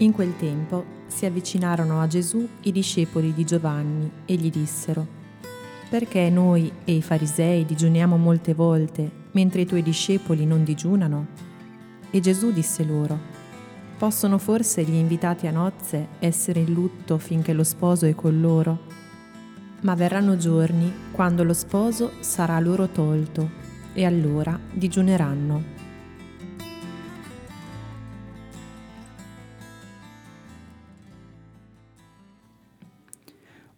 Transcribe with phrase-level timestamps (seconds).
[0.00, 5.06] In quel tempo si avvicinarono a Gesù i discepoli di Giovanni e gli dissero,
[5.90, 11.26] Perché noi e i farisei digiuniamo molte volte, mentre i tuoi discepoli non digiunano?
[12.10, 13.18] E Gesù disse loro,
[13.98, 18.78] Possono forse gli invitati a nozze essere in lutto finché lo sposo è con loro?
[19.82, 23.50] Ma verranno giorni quando lo sposo sarà loro tolto,
[23.92, 25.79] e allora digiuneranno.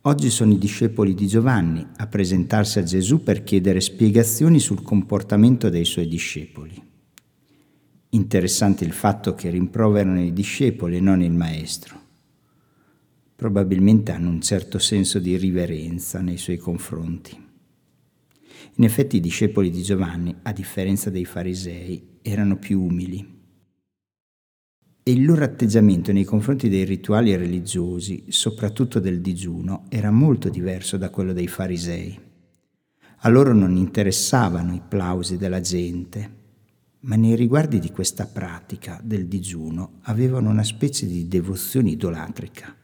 [0.05, 5.69] Oggi sono i discepoli di Giovanni a presentarsi a Gesù per chiedere spiegazioni sul comportamento
[5.69, 6.75] dei suoi discepoli.
[8.09, 12.01] Interessante il fatto che rimproverano i discepoli e non il maestro.
[13.37, 17.41] Probabilmente hanno un certo senso di riverenza nei suoi confronti.
[18.75, 23.32] In effetti i discepoli di Giovanni, a differenza dei farisei, erano più umili
[25.05, 30.97] e il loro atteggiamento nei confronti dei rituali religiosi, soprattutto del digiuno, era molto diverso
[30.97, 32.19] da quello dei farisei.
[33.25, 36.41] A loro non interessavano i plausi della gente,
[37.01, 42.77] ma nei riguardi di questa pratica del digiuno avevano una specie di devozione idolatrica.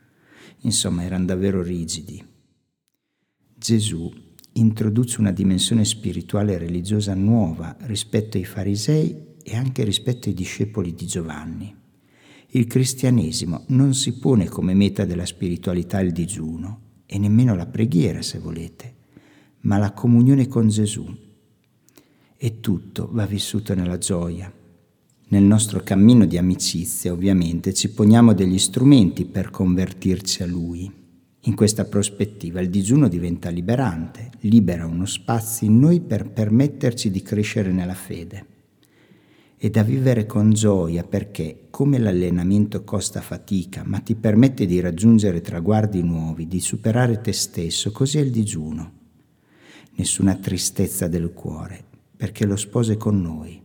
[0.62, 2.24] Insomma, erano davvero rigidi.
[3.54, 4.12] Gesù
[4.54, 10.94] introduce una dimensione spirituale e religiosa nuova rispetto ai farisei e anche rispetto ai discepoli
[10.94, 11.76] di Giovanni.
[12.52, 18.22] Il cristianesimo non si pone come meta della spiritualità il digiuno e nemmeno la preghiera,
[18.22, 18.94] se volete,
[19.60, 21.06] ma la comunione con Gesù.
[22.38, 24.50] E tutto va vissuto nella gioia.
[25.28, 30.90] Nel nostro cammino di amicizia, ovviamente, ci poniamo degli strumenti per convertirci a Lui.
[31.40, 37.20] In questa prospettiva il digiuno diventa liberante, libera uno spazio in noi per permetterci di
[37.20, 38.56] crescere nella fede
[39.60, 45.40] e da vivere con gioia perché, come l'allenamento costa fatica, ma ti permette di raggiungere
[45.40, 48.92] traguardi nuovi, di superare te stesso, così è il digiuno.
[49.96, 51.84] Nessuna tristezza del cuore,
[52.16, 53.60] perché lo sposo è con noi.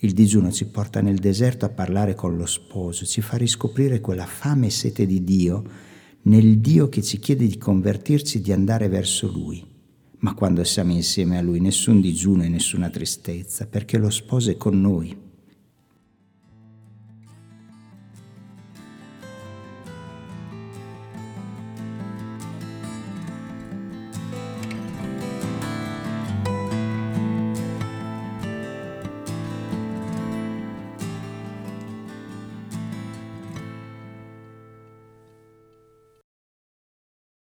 [0.00, 4.26] Il digiuno ci porta nel deserto a parlare con lo sposo, ci fa riscoprire quella
[4.26, 5.64] fame e sete di Dio,
[6.24, 9.64] nel Dio che ci chiede di convertirci, di andare verso Lui.
[10.18, 14.56] Ma quando siamo insieme a Lui nessun digiuno e nessuna tristezza, perché lo sposo è
[14.56, 15.21] con noi.